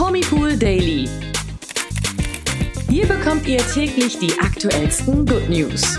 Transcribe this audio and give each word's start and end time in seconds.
Promipool 0.00 0.56
Daily. 0.56 1.06
Hier 2.88 3.06
bekommt 3.06 3.46
ihr 3.46 3.58
täglich 3.58 4.18
die 4.18 4.32
aktuellsten 4.40 5.26
Good 5.26 5.50
News. 5.50 5.98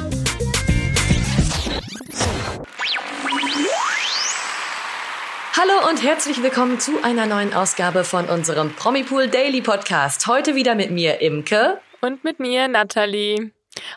Hallo 5.56 5.88
und 5.88 6.04
herzlich 6.04 6.42
willkommen 6.42 6.80
zu 6.80 7.04
einer 7.04 7.28
neuen 7.28 7.54
Ausgabe 7.54 8.04
von 8.04 8.26
unserem 8.26 8.74
Promipool 8.74 9.28
Daily 9.28 9.62
Podcast. 9.62 10.26
Heute 10.26 10.56
wieder 10.56 10.74
mit 10.74 10.90
mir 10.90 11.22
Imke 11.22 11.80
und 12.02 12.24
mit 12.24 12.40
mir 12.40 12.68
Nathalie. 12.68 13.52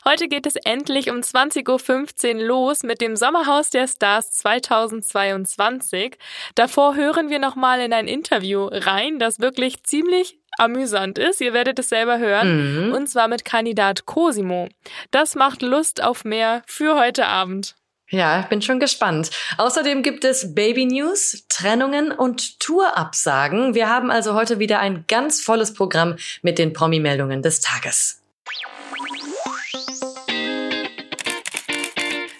Heute 0.06 0.28
geht 0.28 0.44
es 0.44 0.56
endlich 0.56 1.08
um 1.08 1.20
20.15 1.20 2.36
Uhr 2.36 2.42
los 2.42 2.82
mit 2.82 3.00
dem 3.00 3.16
Sommerhaus 3.16 3.70
der 3.70 3.88
Stars 3.88 4.32
2022. 4.32 6.18
Davor 6.54 6.94
hören 6.94 7.30
wir 7.30 7.38
nochmal 7.38 7.80
in 7.80 7.94
ein 7.94 8.06
Interview 8.06 8.68
rein, 8.70 9.18
das 9.18 9.40
wirklich 9.40 9.82
ziemlich 9.82 10.38
amüsant 10.58 11.18
ist. 11.18 11.40
Ihr 11.40 11.54
werdet 11.54 11.78
es 11.78 11.88
selber 11.88 12.18
hören. 12.18 12.88
Mhm. 12.88 12.92
Und 12.92 13.06
zwar 13.06 13.28
mit 13.28 13.46
Kandidat 13.46 14.04
Cosimo. 14.04 14.68
Das 15.10 15.36
macht 15.36 15.62
Lust 15.62 16.02
auf 16.02 16.26
mehr 16.26 16.62
für 16.66 16.96
heute 16.96 17.24
Abend. 17.26 17.74
Ja, 18.10 18.40
ich 18.40 18.46
bin 18.46 18.60
schon 18.60 18.80
gespannt. 18.80 19.30
Außerdem 19.56 20.02
gibt 20.02 20.26
es 20.26 20.54
Baby 20.54 20.84
News, 20.84 21.46
Trennungen 21.48 22.12
und 22.12 22.60
Tourabsagen. 22.60 23.74
Wir 23.74 23.88
haben 23.88 24.10
also 24.10 24.34
heute 24.34 24.58
wieder 24.58 24.80
ein 24.80 25.06
ganz 25.08 25.40
volles 25.40 25.72
Programm 25.72 26.16
mit 26.42 26.58
den 26.58 26.74
Promi-Meldungen 26.74 27.40
des 27.40 27.62
Tages. 27.62 28.23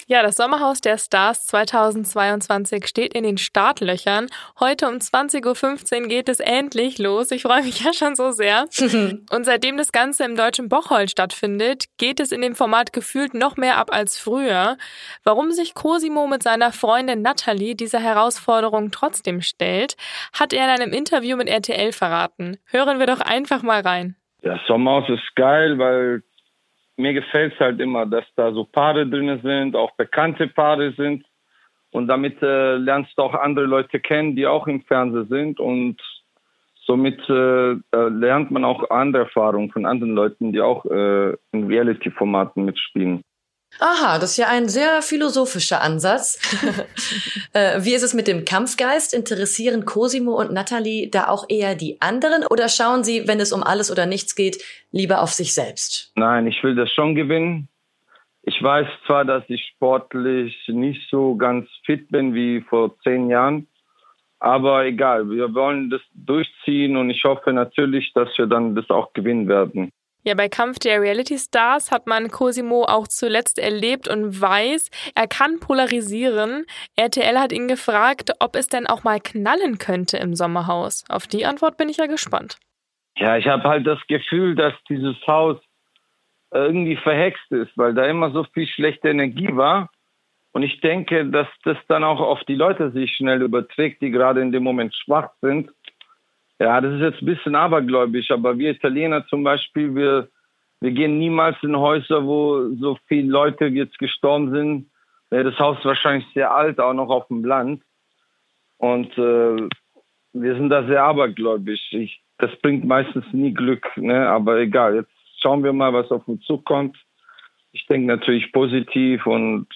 Ja, 0.06 0.22
das 0.22 0.36
Sommerhaus 0.36 0.82
der 0.82 0.98
Stars 0.98 1.46
2022 1.46 2.86
steht 2.86 3.14
in 3.14 3.24
den 3.24 3.38
Startlöchern. 3.38 4.26
Heute 4.60 4.88
um 4.88 4.96
20.15 4.96 6.02
Uhr 6.02 6.08
geht 6.08 6.28
es 6.28 6.40
endlich 6.40 6.98
los. 6.98 7.30
Ich 7.30 7.42
freue 7.42 7.62
mich 7.62 7.80
ja 7.84 7.94
schon 7.94 8.14
so 8.14 8.30
sehr. 8.30 8.66
Und 9.30 9.44
seitdem 9.44 9.78
das 9.78 9.92
Ganze 9.92 10.24
im 10.24 10.36
deutschen 10.36 10.68
Bocholt 10.68 11.10
stattfindet, 11.10 11.86
geht 11.96 12.20
es 12.20 12.32
in 12.32 12.42
dem 12.42 12.54
Format 12.54 12.92
gefühlt 12.92 13.32
noch 13.32 13.56
mehr 13.56 13.78
ab 13.78 13.90
als 13.92 14.18
früher. 14.18 14.76
Warum 15.22 15.52
sich 15.52 15.74
Cosimo 15.74 16.26
mit 16.26 16.42
seiner 16.42 16.72
Freundin 16.72 17.22
Natalie 17.22 17.74
dieser 17.74 18.00
Herausforderung 18.00 18.90
trotzdem 18.90 19.40
stellt, 19.40 19.96
hat 20.38 20.52
er 20.52 20.64
in 20.64 20.82
einem 20.82 20.92
Interview 20.92 21.36
mit 21.36 21.48
RTL 21.48 21.92
verraten. 21.92 22.58
Hören 22.66 22.98
wir 22.98 23.06
doch 23.06 23.20
einfach 23.20 23.62
mal 23.62 23.80
rein. 23.80 24.16
Das 24.42 24.60
Sommerhaus 24.66 25.08
ist 25.08 25.34
geil, 25.34 25.78
weil 25.78 26.22
mir 26.96 27.12
gefällt 27.12 27.54
es 27.54 27.60
halt 27.60 27.80
immer, 27.80 28.06
dass 28.06 28.24
da 28.36 28.52
so 28.52 28.64
Paare 28.64 29.06
drin 29.06 29.40
sind, 29.42 29.76
auch 29.76 29.92
bekannte 29.96 30.48
Paare 30.48 30.92
sind. 30.92 31.24
Und 31.90 32.08
damit 32.08 32.42
äh, 32.42 32.76
lernst 32.76 33.12
du 33.16 33.22
auch 33.22 33.34
andere 33.34 33.66
Leute 33.66 34.00
kennen, 34.00 34.34
die 34.34 34.46
auch 34.46 34.66
im 34.66 34.82
Fernsehen 34.82 35.28
sind. 35.28 35.60
Und 35.60 36.00
somit 36.86 37.20
äh, 37.28 37.72
äh 37.72 38.08
lernt 38.08 38.50
man 38.50 38.64
auch 38.64 38.90
andere 38.90 39.24
Erfahrungen 39.24 39.70
von 39.70 39.86
anderen 39.86 40.14
Leuten, 40.14 40.52
die 40.52 40.60
auch 40.60 40.84
äh, 40.86 41.36
in 41.52 41.66
Reality-Formaten 41.66 42.64
mitspielen. 42.64 43.22
Aha, 43.80 44.18
das 44.18 44.32
ist 44.32 44.36
ja 44.36 44.48
ein 44.48 44.68
sehr 44.68 45.02
philosophischer 45.02 45.82
Ansatz. 45.82 46.38
äh, 47.52 47.80
wie 47.82 47.94
ist 47.94 48.02
es 48.02 48.14
mit 48.14 48.28
dem 48.28 48.44
Kampfgeist? 48.44 49.12
Interessieren 49.12 49.84
Cosimo 49.84 50.38
und 50.38 50.52
Natalie 50.52 51.08
da 51.10 51.28
auch 51.28 51.46
eher 51.48 51.74
die 51.74 52.00
anderen 52.00 52.44
oder 52.48 52.68
schauen 52.68 53.04
sie, 53.04 53.26
wenn 53.26 53.40
es 53.40 53.52
um 53.52 53.62
alles 53.62 53.90
oder 53.90 54.06
nichts 54.06 54.36
geht, 54.36 54.62
lieber 54.92 55.22
auf 55.22 55.30
sich 55.30 55.54
selbst? 55.54 56.12
Nein, 56.14 56.46
ich 56.46 56.62
will 56.62 56.74
das 56.74 56.90
schon 56.92 57.14
gewinnen. 57.14 57.68
Ich 58.42 58.62
weiß 58.62 58.86
zwar, 59.06 59.24
dass 59.24 59.42
ich 59.48 59.64
sportlich 59.74 60.54
nicht 60.68 61.08
so 61.10 61.34
ganz 61.36 61.68
fit 61.84 62.10
bin 62.10 62.34
wie 62.34 62.60
vor 62.68 62.96
zehn 63.02 63.30
Jahren, 63.30 63.66
aber 64.38 64.84
egal, 64.84 65.30
wir 65.30 65.54
wollen 65.54 65.88
das 65.88 66.02
durchziehen 66.12 66.98
und 66.98 67.08
ich 67.08 67.24
hoffe 67.24 67.52
natürlich, 67.54 68.12
dass 68.12 68.28
wir 68.36 68.46
dann 68.46 68.74
das 68.74 68.90
auch 68.90 69.14
gewinnen 69.14 69.48
werden. 69.48 69.90
Ja, 70.26 70.32
bei 70.34 70.48
Kampf 70.48 70.78
der 70.78 71.02
Reality 71.02 71.36
Stars 71.36 71.92
hat 71.92 72.06
man 72.06 72.30
Cosimo 72.30 72.84
auch 72.84 73.06
zuletzt 73.06 73.58
erlebt 73.58 74.08
und 74.08 74.40
weiß, 74.40 74.88
er 75.14 75.26
kann 75.26 75.60
polarisieren. 75.60 76.64
RTL 76.96 77.38
hat 77.38 77.52
ihn 77.52 77.68
gefragt, 77.68 78.32
ob 78.40 78.56
es 78.56 78.68
denn 78.68 78.86
auch 78.86 79.04
mal 79.04 79.20
knallen 79.20 79.76
könnte 79.76 80.16
im 80.16 80.34
Sommerhaus. 80.34 81.04
Auf 81.10 81.26
die 81.26 81.44
Antwort 81.44 81.76
bin 81.76 81.90
ich 81.90 81.98
ja 81.98 82.06
gespannt. 82.06 82.56
Ja, 83.18 83.36
ich 83.36 83.46
habe 83.46 83.64
halt 83.64 83.86
das 83.86 84.00
Gefühl, 84.08 84.54
dass 84.54 84.72
dieses 84.88 85.14
Haus 85.26 85.58
irgendwie 86.50 86.96
verhext 86.96 87.52
ist, 87.52 87.76
weil 87.76 87.92
da 87.92 88.06
immer 88.06 88.30
so 88.30 88.44
viel 88.44 88.66
schlechte 88.66 89.10
Energie 89.10 89.54
war. 89.54 89.90
Und 90.52 90.62
ich 90.62 90.80
denke, 90.80 91.26
dass 91.26 91.48
das 91.64 91.76
dann 91.88 92.02
auch 92.02 92.20
auf 92.20 92.42
die 92.44 92.54
Leute 92.54 92.92
sich 92.92 93.14
schnell 93.14 93.42
überträgt, 93.42 94.00
die 94.00 94.10
gerade 94.10 94.40
in 94.40 94.52
dem 94.52 94.62
Moment 94.62 94.94
schwach 94.94 95.32
sind 95.42 95.70
ja, 96.60 96.80
das 96.80 96.94
ist 96.94 97.00
jetzt 97.00 97.22
ein 97.22 97.26
bisschen 97.26 97.54
abergläubisch, 97.54 98.30
aber 98.30 98.56
wir 98.58 98.70
Italiener 98.70 99.26
zum 99.26 99.42
Beispiel, 99.42 99.94
wir, 99.94 100.28
wir 100.80 100.92
gehen 100.92 101.18
niemals 101.18 101.56
in 101.62 101.76
Häuser, 101.76 102.24
wo 102.24 102.74
so 102.76 102.96
viele 103.06 103.28
Leute 103.28 103.66
jetzt 103.66 103.98
gestorben 103.98 104.52
sind. 104.52 104.90
Das 105.30 105.58
Haus 105.58 105.78
ist 105.78 105.84
wahrscheinlich 105.84 106.26
sehr 106.32 106.52
alt, 106.52 106.78
auch 106.78 106.94
noch 106.94 107.08
auf 107.08 107.26
dem 107.26 107.44
Land. 107.44 107.82
Und 108.78 109.10
äh, 109.18 109.68
wir 110.32 110.54
sind 110.54 110.68
da 110.68 110.84
sehr 110.84 111.02
abergläubisch. 111.02 111.92
Ich, 111.92 112.22
das 112.38 112.54
bringt 112.60 112.84
meistens 112.84 113.24
nie 113.32 113.52
Glück, 113.52 113.96
ne? 113.96 114.28
aber 114.28 114.58
egal. 114.58 114.94
Jetzt 114.94 115.12
schauen 115.40 115.64
wir 115.64 115.72
mal, 115.72 115.92
was 115.92 116.10
auf 116.10 116.28
uns 116.28 116.44
zukommt. 116.44 116.96
Ich 117.72 117.86
denke 117.86 118.06
natürlich 118.06 118.52
positiv 118.52 119.26
und 119.26 119.66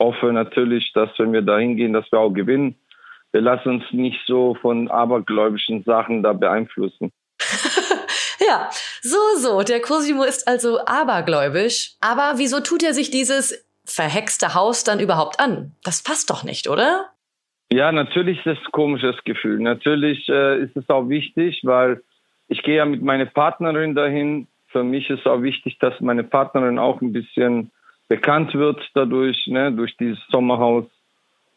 hoffe 0.00 0.32
natürlich, 0.32 0.92
dass 0.92 1.10
wenn 1.18 1.32
wir 1.32 1.42
da 1.42 1.58
hingehen, 1.58 1.92
dass 1.92 2.10
wir 2.10 2.18
auch 2.18 2.32
gewinnen 2.32 2.74
wir 3.34 3.40
lassen 3.40 3.68
uns 3.68 3.84
nicht 3.90 4.20
so 4.28 4.54
von 4.54 4.88
abergläubischen 4.88 5.82
Sachen 5.82 6.22
da 6.22 6.32
beeinflussen. 6.32 7.10
ja, 8.48 8.70
so, 9.02 9.18
so. 9.38 9.62
Der 9.64 9.80
Cosimo 9.80 10.22
ist 10.22 10.46
also 10.46 10.78
abergläubisch. 10.86 11.96
Aber 12.00 12.34
wieso 12.36 12.60
tut 12.60 12.84
er 12.84 12.94
sich 12.94 13.10
dieses 13.10 13.68
verhexte 13.84 14.54
Haus 14.54 14.84
dann 14.84 15.00
überhaupt 15.00 15.40
an? 15.40 15.72
Das 15.82 16.00
passt 16.00 16.30
doch 16.30 16.44
nicht, 16.44 16.68
oder? 16.68 17.06
Ja, 17.72 17.90
natürlich 17.90 18.38
ist 18.46 18.58
es 18.58 18.66
ein 18.66 18.70
komisches 18.70 19.16
Gefühl. 19.24 19.58
Natürlich 19.58 20.28
äh, 20.28 20.62
ist 20.62 20.76
es 20.76 20.88
auch 20.88 21.08
wichtig, 21.08 21.62
weil 21.64 22.04
ich 22.46 22.62
gehe 22.62 22.76
ja 22.76 22.84
mit 22.84 23.02
meiner 23.02 23.26
Partnerin 23.26 23.96
dahin. 23.96 24.46
Für 24.68 24.84
mich 24.84 25.10
ist 25.10 25.26
auch 25.26 25.42
wichtig, 25.42 25.80
dass 25.80 26.00
meine 26.00 26.22
Partnerin 26.22 26.78
auch 26.78 27.00
ein 27.00 27.12
bisschen 27.12 27.72
bekannt 28.06 28.54
wird 28.54 28.80
dadurch, 28.94 29.48
ne, 29.48 29.72
durch 29.72 29.96
dieses 29.96 30.20
Sommerhaus. 30.28 30.84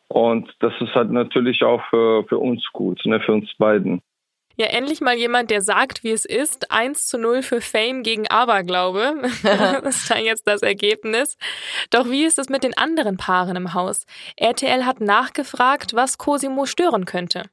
Und 0.09 0.53
das 0.59 0.73
ist 0.79 0.95
halt 0.95 1.11
natürlich 1.11 1.63
auch 1.63 1.81
für, 1.89 2.23
für 2.25 2.37
uns 2.37 2.65
gut, 2.71 3.05
ne, 3.05 3.19
für 3.19 3.33
uns 3.33 3.53
beiden. 3.57 4.01
Ja, 4.59 4.65
endlich 4.67 5.01
mal 5.01 5.15
jemand, 5.15 5.51
der 5.51 5.61
sagt, 5.61 6.03
wie 6.03 6.09
es 6.09 6.25
ist. 6.25 6.71
1 6.71 7.05
zu 7.05 7.19
0 7.19 7.43
für 7.43 7.61
Fame 7.61 8.01
gegen 8.01 8.27
Aberglaube. 8.27 9.13
das 9.43 10.03
ist 10.03 10.09
dann 10.09 10.25
jetzt 10.25 10.47
das 10.47 10.63
Ergebnis. 10.63 11.37
Doch 11.91 12.09
wie 12.09 12.23
ist 12.23 12.39
es 12.39 12.49
mit 12.49 12.63
den 12.63 12.75
anderen 12.75 13.17
Paaren 13.17 13.55
im 13.55 13.75
Haus? 13.75 14.07
RTL 14.35 14.83
hat 14.83 14.99
nachgefragt, 14.99 15.93
was 15.93 16.17
Cosimo 16.17 16.65
stören 16.65 17.05
könnte. 17.05 17.43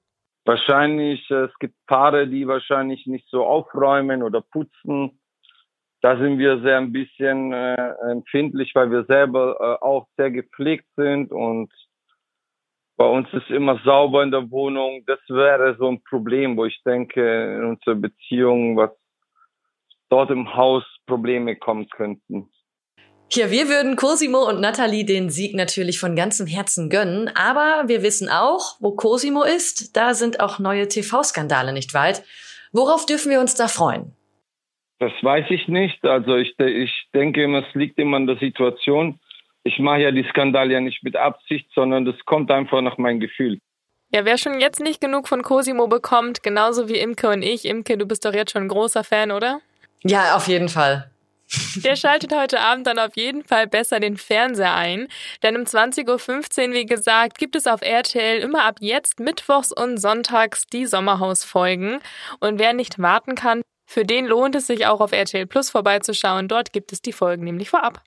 Wahrscheinlich, 0.46 1.30
es 1.30 1.50
gibt 1.58 1.74
Paare, 1.86 2.26
die 2.26 2.46
wahrscheinlich 2.46 3.06
nicht 3.06 3.28
so 3.28 3.44
aufräumen 3.44 4.22
oder 4.22 4.40
putzen. 4.40 5.18
Da 6.00 6.16
sind 6.18 6.38
wir 6.38 6.60
sehr 6.60 6.78
ein 6.78 6.92
bisschen 6.92 7.52
äh, 7.52 7.94
empfindlich, 8.10 8.72
weil 8.74 8.90
wir 8.90 9.04
selber 9.04 9.56
äh, 9.60 9.84
auch 9.84 10.06
sehr 10.16 10.30
gepflegt 10.30 10.86
sind 10.96 11.32
und 11.32 11.70
bei 12.96 13.06
uns 13.06 13.28
ist 13.32 13.50
immer 13.50 13.80
sauber 13.84 14.22
in 14.22 14.30
der 14.30 14.50
Wohnung. 14.50 15.02
Das 15.06 15.18
wäre 15.28 15.76
so 15.78 15.88
ein 15.88 16.02
Problem, 16.04 16.56
wo 16.56 16.64
ich 16.64 16.80
denke, 16.84 17.56
in 17.56 17.64
unserer 17.64 17.96
Beziehung, 17.96 18.76
was 18.76 18.90
dort 20.10 20.30
im 20.30 20.54
Haus 20.54 20.84
Probleme 21.06 21.56
kommen 21.56 21.88
könnten. 21.88 22.48
Ja, 23.32 23.50
wir 23.50 23.68
würden 23.68 23.96
Cosimo 23.96 24.48
und 24.48 24.60
Nathalie 24.60 25.04
den 25.04 25.28
Sieg 25.28 25.54
natürlich 25.54 25.98
von 25.98 26.14
ganzem 26.14 26.46
Herzen 26.46 26.88
gönnen, 26.88 27.28
aber 27.34 27.88
wir 27.88 28.02
wissen 28.02 28.28
auch, 28.28 28.76
wo 28.80 28.92
Cosimo 28.92 29.42
ist, 29.42 29.96
da 29.96 30.14
sind 30.14 30.40
auch 30.40 30.60
neue 30.60 30.86
TV-Skandale 30.86 31.72
nicht 31.72 31.94
weit. 31.94 32.22
Worauf 32.72 33.06
dürfen 33.06 33.30
wir 33.30 33.40
uns 33.40 33.54
da 33.54 33.66
freuen? 33.66 34.14
Das 35.00 35.12
weiß 35.22 35.46
ich 35.50 35.66
nicht. 35.66 36.04
Also 36.04 36.36
ich, 36.36 36.54
ich 36.58 37.08
denke 37.12 37.42
immer, 37.42 37.66
es 37.66 37.74
liegt 37.74 37.98
immer 37.98 38.18
an 38.18 38.26
der 38.26 38.36
Situation 38.36 39.18
ich 39.64 39.78
mache 39.78 40.02
ja 40.02 40.10
die 40.12 40.26
Skandale 40.30 40.74
ja 40.74 40.80
nicht 40.80 41.02
mit 41.02 41.16
Absicht, 41.16 41.66
sondern 41.74 42.04
das 42.04 42.16
kommt 42.26 42.50
einfach 42.50 42.80
nach 42.82 42.98
meinem 42.98 43.20
Gefühl. 43.20 43.58
Ja, 44.12 44.24
wer 44.24 44.38
schon 44.38 44.60
jetzt 44.60 44.80
nicht 44.80 45.00
genug 45.00 45.26
von 45.26 45.42
Cosimo 45.42 45.88
bekommt, 45.88 46.42
genauso 46.42 46.88
wie 46.88 46.98
Imke 46.98 47.30
und 47.30 47.42
ich. 47.42 47.64
Imke, 47.64 47.98
du 47.98 48.06
bist 48.06 48.24
doch 48.24 48.34
jetzt 48.34 48.52
schon 48.52 48.62
ein 48.62 48.68
großer 48.68 49.02
Fan, 49.02 49.32
oder? 49.32 49.60
Ja, 50.04 50.36
auf 50.36 50.46
jeden 50.46 50.68
Fall. 50.68 51.10
Der 51.76 51.96
schaltet 51.96 52.34
heute 52.34 52.60
Abend 52.60 52.86
dann 52.86 52.98
auf 52.98 53.16
jeden 53.16 53.44
Fall 53.44 53.66
besser 53.66 54.00
den 54.00 54.16
Fernseher 54.16 54.74
ein, 54.74 55.08
denn 55.42 55.56
um 55.56 55.62
20.15 55.62 56.68
Uhr, 56.68 56.74
wie 56.74 56.86
gesagt, 56.86 57.38
gibt 57.38 57.54
es 57.54 57.66
auf 57.66 57.82
RTL 57.82 58.40
immer 58.40 58.64
ab 58.64 58.76
jetzt 58.80 59.20
Mittwochs 59.20 59.72
und 59.72 59.98
Sonntags 59.98 60.66
die 60.66 60.86
Sommerhausfolgen. 60.86 62.00
Und 62.40 62.58
wer 62.58 62.72
nicht 62.72 62.98
warten 62.98 63.34
kann, 63.34 63.62
für 63.86 64.04
den 64.04 64.26
lohnt 64.26 64.54
es 64.54 64.66
sich 64.66 64.86
auch 64.86 65.00
auf 65.00 65.12
RTL 65.12 65.46
Plus 65.46 65.70
vorbeizuschauen. 65.70 66.48
Dort 66.48 66.72
gibt 66.72 66.92
es 66.92 67.02
die 67.02 67.12
Folgen 67.12 67.44
nämlich 67.44 67.70
vorab. 67.70 68.02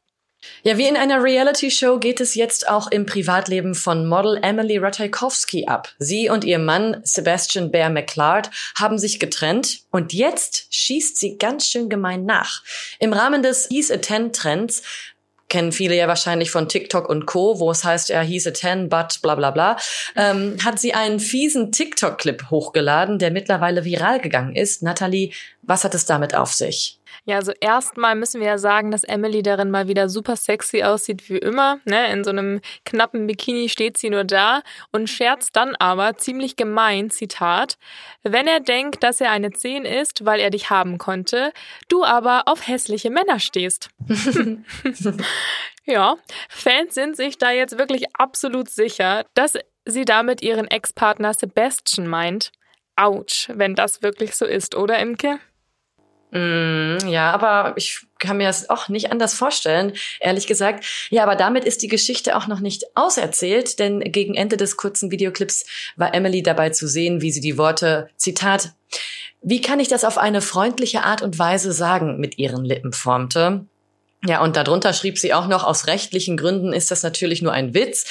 Ja, 0.64 0.78
wie 0.78 0.88
in 0.88 0.98
einer 0.98 1.24
Reality-Show 1.24 2.00
geht 2.00 2.22
es 2.22 2.36
jetzt 2.36 2.70
auch 2.70 2.92
im 2.92 3.06
Privatleben 3.06 3.74
von 3.74 4.06
Model 4.06 4.40
Emily 4.42 4.78
Ratajkowski 4.78 5.66
ab. 5.68 5.94
Sie 5.98 6.30
und 6.30 6.44
ihr 6.44 6.60
Mann 6.60 7.02
Sebastian 7.04 7.72
Bear 7.72 7.90
McClard 7.90 8.50
haben 8.78 8.98
sich 8.98 9.20
getrennt 9.20 9.82
und 9.92 10.14
jetzt 10.14 10.68
schießt 10.70 11.18
sie 11.18 11.38
ganz 11.38 11.68
schön 11.68 11.90
gemein 11.90 12.26
nach. 12.26 12.64
Im 13.00 13.14
Rahmen 13.14 13.42
des 13.42 13.68
He's 13.70 13.92
a 13.92 13.98
Ten 13.98 14.32
Trends 14.32 14.84
kennen 15.50 15.72
viele 15.72 15.96
ja 15.96 16.08
wahrscheinlich 16.08 16.52
von 16.52 16.68
TikTok 16.68 17.08
und 17.08 17.26
Co., 17.26 17.60
wo 17.60 17.72
es 17.72 17.84
heißt, 17.84 18.10
er 18.10 18.22
hieß 18.22 18.48
a 18.48 18.54
10, 18.54 18.90
but 18.90 19.20
bla 19.22 19.36
bla 19.36 19.52
bla, 19.52 19.78
ähm, 20.16 20.58
hat 20.64 20.80
sie 20.80 20.94
einen 20.94 21.20
fiesen 21.20 21.72
TikTok-Clip 21.72 22.50
hochgeladen, 22.50 23.18
der 23.20 23.32
mittlerweile 23.32 23.86
viral 23.86 24.20
gegangen 24.20 24.56
ist. 24.56 24.84
Natalie, 24.84 25.32
was 25.62 25.84
hat 25.84 25.96
es 25.96 26.06
damit 26.06 26.36
auf 26.36 26.54
sich? 26.54 27.00
Ja, 27.28 27.36
also 27.36 27.52
erstmal 27.60 28.16
müssen 28.16 28.40
wir 28.40 28.48
ja 28.48 28.58
sagen, 28.58 28.90
dass 28.90 29.04
Emily 29.04 29.44
darin 29.44 29.70
mal 29.70 29.90
wieder 29.90 30.08
super 30.08 30.38
sexy 30.38 30.84
aussieht 30.84 31.30
wie 31.30 31.38
immer. 31.38 31.82
Ne? 31.84 32.10
In 32.10 32.24
so 32.24 32.30
einem 32.30 32.62
knappen 32.86 33.28
Bikini 33.28 33.68
steht 33.68 33.98
sie 33.98 34.10
nur 34.10 34.24
da 34.24 34.62
und 34.94 35.10
scherzt 35.10 35.58
dann 35.58 35.76
aber 35.76 36.16
ziemlich 36.16 36.56
gemein, 36.56 37.10
Zitat, 37.10 37.78
wenn 38.24 38.48
er 38.48 38.62
denkt, 38.62 39.04
dass 39.04 39.20
er 39.20 39.32
eine 39.32 39.52
10 39.52 39.84
ist, 39.84 40.24
weil 40.24 40.40
er 40.40 40.52
dich 40.52 40.70
haben 40.70 40.98
konnte, 41.00 41.52
du 41.90 42.06
aber 42.06 42.44
auf 42.46 42.66
hässliche 42.66 43.10
Männer 43.10 43.42
stehst. 43.42 43.90
ja, 45.86 46.16
Fans 46.48 46.96
sind 46.96 47.18
sich 47.18 47.38
da 47.38 47.52
jetzt 47.52 47.78
wirklich 47.78 48.06
absolut 48.16 48.70
sicher, 48.70 49.26
dass 49.34 49.56
sie 49.84 50.06
damit 50.06 50.42
ihren 50.42 50.68
Ex-Partner 50.68 51.34
Sebastian 51.34 52.08
meint. 52.08 52.54
Autsch, 52.96 53.50
wenn 53.54 53.76
das 53.76 54.02
wirklich 54.02 54.34
so 54.38 54.46
ist, 54.46 54.76
oder 54.76 54.98
Imke? 55.00 55.40
Mm, 56.32 56.98
ja, 57.08 57.32
aber 57.32 57.74
ich 57.78 58.02
kann 58.20 58.38
mir 58.38 58.48
das 58.48 58.70
auch 58.70 58.90
nicht 58.90 59.12
anders 59.12 59.34
vorstellen, 59.34 59.94
ehrlich 60.20 60.48
gesagt. 60.48 60.86
Ja, 61.10 61.24
aber 61.24 61.36
damit 61.36 61.64
ist 61.64 61.82
die 61.82 61.88
Geschichte 61.88 62.36
auch 62.36 62.48
noch 62.48 62.60
nicht 62.60 62.86
auserzählt, 62.96 63.80
denn 63.80 64.00
gegen 64.00 64.36
Ende 64.36 64.58
des 64.58 64.76
kurzen 64.76 65.12
Videoclips 65.12 65.66
war 65.96 66.14
Emily 66.14 66.44
dabei 66.44 66.72
zu 66.72 66.88
sehen, 66.88 67.22
wie 67.22 67.32
sie 67.32 67.42
die 67.42 67.58
Worte, 67.58 68.10
Zitat, 68.18 68.74
wie 69.42 69.62
kann 69.62 69.80
ich 69.80 69.88
das 69.88 70.04
auf 70.04 70.18
eine 70.18 70.42
freundliche 70.42 71.04
Art 71.04 71.22
und 71.22 71.40
Weise 71.40 71.72
sagen, 71.72 72.20
mit 72.20 72.38
ihren 72.38 72.66
Lippen 72.66 72.92
formte. 72.92 73.66
Ja, 74.26 74.42
und 74.42 74.58
darunter 74.58 74.94
schrieb 74.94 75.18
sie 75.18 75.34
auch 75.34 75.48
noch, 75.48 75.64
aus 75.64 75.88
rechtlichen 75.88 76.38
Gründen 76.38 76.74
ist 76.74 76.92
das 76.92 77.04
natürlich 77.04 77.42
nur 77.42 77.54
ein 77.54 77.74
Witz. 77.74 78.06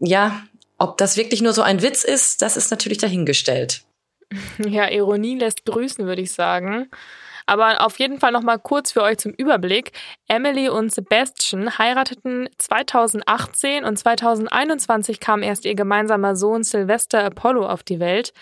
Ja, 0.00 0.42
ob 0.78 0.98
das 0.98 1.16
wirklich 1.16 1.40
nur 1.40 1.52
so 1.52 1.62
ein 1.62 1.80
Witz 1.80 2.04
ist, 2.04 2.42
das 2.42 2.56
ist 2.56 2.70
natürlich 2.70 2.98
dahingestellt. 2.98 3.82
Ja, 4.58 4.90
Ironie 4.90 5.38
lässt 5.38 5.64
grüßen, 5.64 6.06
würde 6.06 6.22
ich 6.22 6.32
sagen. 6.32 6.90
Aber 7.46 7.84
auf 7.84 7.98
jeden 7.98 8.18
Fall 8.18 8.32
nochmal 8.32 8.58
kurz 8.58 8.92
für 8.92 9.02
euch 9.02 9.18
zum 9.18 9.32
Überblick. 9.32 9.92
Emily 10.28 10.68
und 10.68 10.92
Sebastian 10.92 11.78
heirateten 11.78 12.48
2018 12.56 13.84
und 13.84 13.98
2021 13.98 15.20
kam 15.20 15.42
erst 15.42 15.64
ihr 15.64 15.74
gemeinsamer 15.74 16.36
Sohn 16.36 16.64
Sylvester 16.64 17.22
Apollo 17.24 17.68
auf 17.68 17.82
die 17.82 18.00
Welt. 18.00 18.32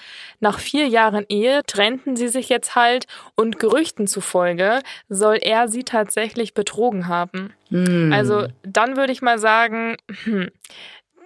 Nach 0.41 0.59
vier 0.59 0.87
Jahren 0.87 1.27
Ehe 1.29 1.63
trennten 1.67 2.17
sie 2.17 2.29
sich 2.29 2.49
jetzt 2.49 2.77
halt 2.77 3.07
und 3.35 3.59
Gerüchten 3.59 4.07
zufolge 4.07 4.81
soll 5.09 5.39
er 5.41 5.69
sie 5.69 5.83
tatsächlich 5.83 6.55
betrogen 6.55 7.09
haben. 7.09 7.53
Hm. 7.71 8.13
Also 8.13 8.47
dann 8.63 8.97
würde 8.97 9.13
ich 9.13 9.23
mal 9.23 9.39
sagen, 9.39 9.97
hm, 10.25 10.51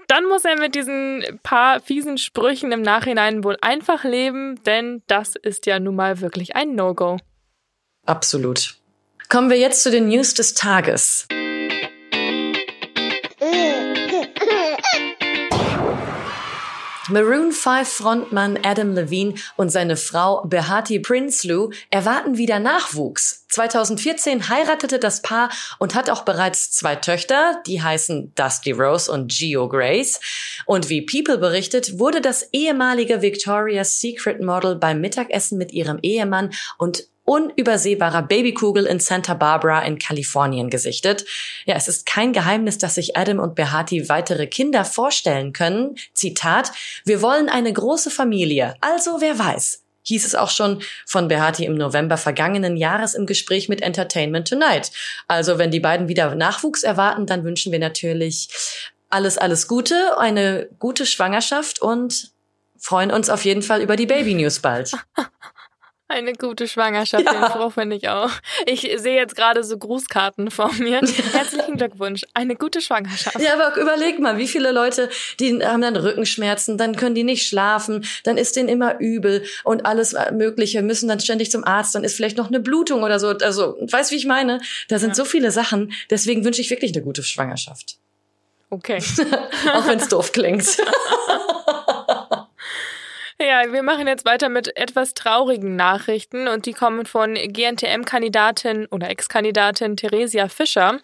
dann 0.09 0.25
muss 0.27 0.45
er 0.45 0.59
mit 0.59 0.75
diesen 0.75 1.25
paar 1.43 1.81
fiesen 1.81 2.17
Sprüchen 2.17 2.73
im 2.73 2.83
Nachhinein 2.83 3.45
wohl 3.45 3.57
einfach 3.61 4.05
leben, 4.05 4.63
denn 4.65 5.03
das 5.09 5.37
ist 5.37 5.67
ja 5.67 5.81
nun 5.81 5.97
mal 5.97 6.21
wirklich 6.21 6.55
ein 6.55 6.75
No-Go. 6.75 7.19
Absolut. 8.07 8.77
Kommen 9.29 9.51
wir 9.51 9.59
jetzt 9.59 9.83
zu 9.83 9.91
den 9.91 10.09
News 10.09 10.35
des 10.35 10.55
Tages. 10.55 11.27
Maroon 17.09 17.53
5 17.53 17.89
Frontmann 17.89 18.59
Adam 18.65 18.95
Levine 18.95 19.35
und 19.57 19.71
seine 19.71 19.97
Frau 19.97 20.43
Behati 20.45 20.99
Prinsloo 20.99 21.71
erwarten 21.91 22.37
wieder 22.37 22.59
Nachwuchs. 22.59 23.47
2014 23.49 24.49
heiratete 24.49 24.99
das 24.99 25.23
Paar 25.23 25.51
und 25.79 25.95
hat 25.95 26.11
auch 26.11 26.25
bereits 26.25 26.73
zwei 26.73 26.97
Töchter, 26.97 27.63
die 27.67 27.81
heißen 27.81 28.33
Dusty 28.35 28.73
Rose 28.73 29.11
und 29.11 29.33
Geo 29.33 29.69
Grace. 29.69 30.21
Und 30.67 30.89
wie 30.89 31.03
People 31.03 31.39
berichtet, 31.39 31.99
wurde 31.99 32.21
das 32.21 32.49
ehemalige 32.53 33.23
Victoria's 33.23 34.01
Secret 34.01 34.43
Model 34.43 34.75
beim 34.75 35.01
Mittagessen 35.01 35.59
mit 35.59 35.73
ihrem 35.73 35.99
Ehemann 36.03 36.53
und 36.77 37.05
unübersehbarer 37.27 38.23
Babykugel 38.23 38.87
in 38.87 39.01
Santa 39.01 39.35
Barbara 39.35 39.83
in 39.83 39.99
Kalifornien 39.99 40.71
gesichtet. 40.71 41.27
Ja, 41.67 41.75
es 41.75 41.89
ist 41.89 42.07
kein 42.07 42.33
Geheimnis, 42.33 42.79
dass 42.79 42.95
sich 42.95 43.17
Adam 43.17 43.39
und 43.39 43.55
Behati 43.55 44.09
weitere 44.09 44.47
Kinder 44.47 44.85
vorstellen 44.85 45.53
können. 45.53 45.97
Zitat, 46.15 46.73
wir 47.05 47.21
wollen 47.21 47.51
eine 47.51 47.73
große 47.73 48.11
Familie, 48.11 48.75
also 48.81 49.21
wer 49.21 49.39
weiß 49.39 49.83
hieß 50.07 50.25
es 50.25 50.35
auch 50.37 50.51
schon 50.51 50.83
von 51.05 51.27
Behati 51.27 51.65
im 51.65 51.75
November 51.75 52.17
vergangenen 52.17 52.77
Jahres 52.77 53.15
im 53.15 53.27
Gespräch 53.27 53.69
mit 53.69 53.83
Entertainment 53.83 54.47
Tonight. 54.49 54.93
Also 55.27 55.59
wenn 55.59 55.73
die 55.73 55.81
beiden 55.81 56.07
wieder 56.07 56.33
Nachwuchs 56.37 56.85
erwarten, 56.85 57.27
dann 57.27 57.43
wünschen 57.43 57.73
wir 57.73 57.81
natürlich 57.81 58.49
alles, 59.11 59.37
alles 59.37 59.67
Gute, 59.67 60.17
eine 60.19 60.69
gute 60.79 61.07
Schwangerschaft 61.07 61.83
und 61.83 62.31
freuen 62.79 63.11
uns 63.11 63.31
auf 63.31 63.45
jeden 63.45 63.63
Fall 63.63 63.83
über 63.83 63.97
die 63.97 64.07
Baby 64.07 64.35
News 64.35 64.61
bald. 64.61 64.93
Eine 66.09 66.35
gute 66.35 66.69
Schwangerschaft, 66.69 67.25
ja. 67.25 67.33
den 67.33 67.51
Spruch 67.51 67.73
finde 67.73 67.97
ich 67.97 68.09
auch. 68.09 68.31
Ich 68.65 68.83
sehe 68.83 69.17
jetzt 69.17 69.35
gerade 69.35 69.65
so 69.65 69.77
Grußkarten 69.77 70.53
vor 70.53 70.73
mir. 70.75 71.01
Herzlichen 71.33 71.77
Glückwunsch, 71.77 72.23
eine 72.33 72.55
gute 72.55 72.81
Schwangerschaft. 72.81 73.41
Ja, 73.41 73.55
aber 73.55 73.77
überleg 73.77 74.21
mal, 74.21 74.39
wie 74.39 74.47
viele 74.47 74.71
Leute, 74.71 75.11
die 75.41 75.65
haben 75.65 75.81
dann 75.81 75.97
Rückenschmerzen, 75.97 76.79
dann 76.79 76.95
können 76.95 77.17
die 77.17 77.25
nicht 77.25 77.49
schlafen, 77.49 78.07
dann 78.23 78.37
ist 78.37 78.55
denen 78.55 78.69
immer 78.69 79.01
übel 79.01 79.45
und 79.65 79.85
alles 79.85 80.15
Mögliche, 80.33 80.81
müssen 80.83 81.09
dann 81.09 81.19
ständig 81.19 81.51
zum 81.51 81.65
Arzt, 81.65 81.97
dann 81.97 82.05
ist 82.05 82.15
vielleicht 82.15 82.37
noch 82.37 82.49
eine 82.49 82.61
Blutung 82.61 83.03
oder 83.03 83.19
so. 83.19 83.29
Also, 83.29 83.77
weißt 83.81 84.13
wie 84.13 84.17
ich 84.17 84.27
meine? 84.27 84.61
Da 84.89 85.01
sind 85.01 85.11
ja. 85.11 85.15
so 85.17 85.25
viele 85.25 85.51
Sachen. 85.51 85.93
Deswegen 86.11 86.45
wünsche 86.45 86.61
ich 86.61 86.71
wirklich 86.71 86.95
eine 86.95 87.03
gute 87.03 87.25
Schwangerschaft. 87.25 87.99
Okay. 88.71 89.03
auch 89.75 89.87
wenn 89.87 89.99
es 89.99 90.09
doof 90.09 90.31
klingt. 90.33 90.65
Ja, 93.39 93.71
wir 93.71 93.83
machen 93.83 94.07
jetzt 94.07 94.25
weiter 94.25 94.49
mit 94.49 94.75
etwas 94.79 95.13
traurigen 95.13 95.77
Nachrichten 95.77 96.49
und 96.49 96.65
die 96.65 96.73
kommen 96.73 97.05
von 97.05 97.35
GNTM-Kandidatin 97.35 98.87
oder 98.87 99.11
Ex-Kandidatin 99.11 99.99
Theresia 99.99 100.49
Fischer. 100.49 101.01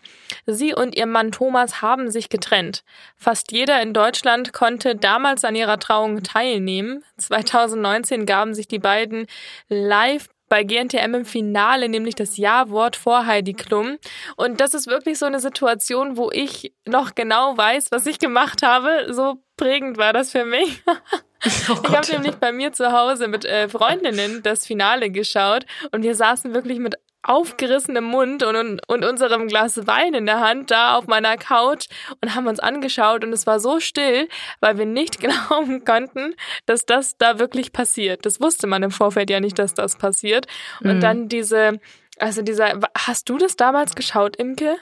Sie 0.46 0.74
und 0.74 0.96
ihr 0.96 1.04
Mann 1.04 1.30
Thomas 1.30 1.82
haben 1.82 2.10
sich 2.10 2.30
getrennt. 2.30 2.84
Fast 3.18 3.52
jeder 3.52 3.82
in 3.82 3.92
Deutschland 3.92 4.54
konnte 4.54 4.96
damals 4.96 5.44
an 5.44 5.54
ihrer 5.54 5.78
Trauung 5.78 6.22
teilnehmen. 6.22 7.04
2019 7.18 8.24
gaben 8.24 8.54
sich 8.54 8.66
die 8.66 8.78
beiden 8.78 9.26
live 9.68 10.30
bei 10.48 10.64
GNTM 10.64 11.14
im 11.14 11.24
Finale, 11.26 11.90
nämlich 11.90 12.14
das 12.14 12.38
Ja-Wort 12.38 12.96
vor 12.96 13.26
Heidi 13.26 13.52
Klum. 13.52 13.98
Und 14.36 14.60
das 14.60 14.72
ist 14.72 14.86
wirklich 14.86 15.18
so 15.18 15.26
eine 15.26 15.40
Situation, 15.40 16.16
wo 16.16 16.30
ich 16.30 16.72
noch 16.86 17.14
genau 17.14 17.58
weiß, 17.58 17.90
was 17.90 18.06
ich 18.06 18.18
gemacht 18.18 18.62
habe. 18.62 19.12
So 19.12 19.42
prägend 19.58 19.98
war 19.98 20.14
das 20.14 20.30
für 20.30 20.46
mich. 20.46 20.82
Oh 21.68 21.78
ich 21.82 21.96
habe 21.96 22.12
nämlich 22.12 22.36
bei 22.36 22.52
mir 22.52 22.72
zu 22.72 22.92
Hause 22.92 23.28
mit 23.28 23.44
äh, 23.44 23.68
Freundinnen 23.68 24.42
das 24.42 24.66
Finale 24.66 25.10
geschaut 25.10 25.66
und 25.90 26.02
wir 26.02 26.14
saßen 26.14 26.54
wirklich 26.54 26.78
mit 26.78 26.96
aufgerissenem 27.22 28.04
Mund 28.04 28.42
und, 28.42 28.56
und, 28.56 28.80
und 28.88 29.04
unserem 29.04 29.46
Glas 29.46 29.86
Wein 29.86 30.14
in 30.14 30.26
der 30.26 30.40
Hand 30.40 30.70
da 30.70 30.96
auf 30.96 31.06
meiner 31.06 31.36
Couch 31.36 31.86
und 32.20 32.34
haben 32.34 32.48
uns 32.48 32.58
angeschaut 32.58 33.24
und 33.24 33.32
es 33.32 33.46
war 33.46 33.60
so 33.60 33.78
still, 33.80 34.28
weil 34.60 34.76
wir 34.76 34.86
nicht 34.86 35.20
glauben 35.48 35.84
konnten, 35.84 36.34
dass 36.66 36.84
das 36.84 37.16
da 37.16 37.38
wirklich 37.38 37.72
passiert. 37.72 38.26
Das 38.26 38.40
wusste 38.40 38.66
man 38.66 38.82
im 38.82 38.90
Vorfeld 38.90 39.30
ja 39.30 39.40
nicht, 39.40 39.58
dass 39.58 39.74
das 39.74 39.96
passiert. 39.96 40.46
Und 40.80 40.96
mhm. 40.96 41.00
dann 41.00 41.28
diese 41.28 41.80
also 42.18 42.42
dieser, 42.42 42.78
hast 42.96 43.28
du 43.28 43.38
das 43.38 43.56
damals 43.56 43.94
geschaut, 43.94 44.36
Imke? 44.36 44.76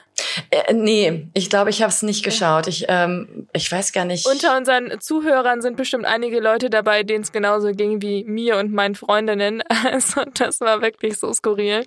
Äh, 0.49 0.73
nee, 0.73 1.27
ich 1.33 1.49
glaube, 1.49 1.69
ich 1.69 1.81
habe 1.81 1.89
es 1.89 2.01
nicht 2.01 2.23
geschaut. 2.23 2.67
Ich, 2.67 2.85
ähm, 2.87 3.47
ich 3.53 3.71
weiß 3.71 3.93
gar 3.93 4.05
nicht. 4.05 4.27
Unter 4.27 4.57
unseren 4.57 4.99
Zuhörern 4.99 5.61
sind 5.61 5.77
bestimmt 5.77 6.05
einige 6.05 6.39
Leute 6.39 6.69
dabei, 6.69 7.03
denen 7.03 7.23
es 7.23 7.31
genauso 7.31 7.71
ging 7.71 8.01
wie 8.01 8.23
mir 8.25 8.57
und 8.57 8.71
meinen 8.73 8.95
Freundinnen. 8.95 9.63
Also 9.83 10.23
das 10.35 10.61
war 10.61 10.81
wirklich 10.81 11.17
so 11.17 11.33
skurril. 11.33 11.85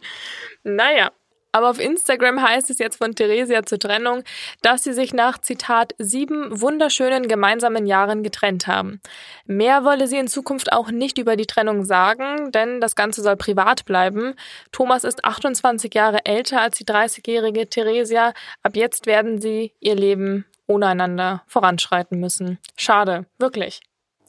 Naja, 0.62 1.10
aber 1.54 1.70
auf 1.70 1.78
Instagram 1.78 2.42
heißt 2.42 2.68
es 2.70 2.80
jetzt 2.80 2.96
von 2.96 3.14
Theresia 3.14 3.62
zur 3.64 3.78
Trennung, 3.78 4.24
dass 4.60 4.82
sie 4.82 4.92
sich 4.92 5.14
nach 5.14 5.38
Zitat 5.38 5.94
sieben 5.98 6.60
wunderschönen 6.60 7.28
gemeinsamen 7.28 7.86
Jahren 7.86 8.24
getrennt 8.24 8.66
haben. 8.66 9.00
Mehr 9.46 9.84
wolle 9.84 10.08
sie 10.08 10.18
in 10.18 10.26
Zukunft 10.26 10.72
auch 10.72 10.90
nicht 10.90 11.16
über 11.16 11.36
die 11.36 11.46
Trennung 11.46 11.84
sagen, 11.84 12.50
denn 12.50 12.80
das 12.80 12.96
Ganze 12.96 13.22
soll 13.22 13.36
privat 13.36 13.84
bleiben. 13.84 14.34
Thomas 14.72 15.04
ist 15.04 15.24
28 15.24 15.94
Jahre 15.94 16.26
älter 16.26 16.60
als 16.60 16.76
die 16.78 16.84
30-jährige 16.84 17.68
Theresia. 17.68 18.32
Ab 18.64 18.74
jetzt 18.74 19.06
werden 19.06 19.40
sie 19.40 19.72
ihr 19.78 19.94
Leben 19.94 20.46
ohne 20.66 20.88
einander 20.88 21.44
voranschreiten 21.46 22.18
müssen. 22.18 22.58
Schade, 22.76 23.26
wirklich. 23.38 23.80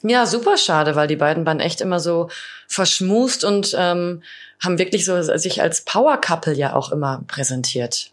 Ja, 0.07 0.27
super 0.27 0.55
schade, 0.57 0.95
weil 0.95 1.07
die 1.07 1.15
beiden 1.15 1.47
waren 1.47 1.59
echt 1.59 1.81
immer 1.81 1.99
so 1.99 2.29
verschmust 2.67 3.43
und 3.43 3.75
ähm, 3.75 4.21
haben 4.63 4.77
wirklich 4.77 5.03
so 5.03 5.19
sich 5.21 5.63
als 5.63 5.83
Power 5.83 6.21
Couple 6.21 6.53
ja 6.53 6.75
auch 6.75 6.91
immer 6.91 7.23
präsentiert. 7.27 8.11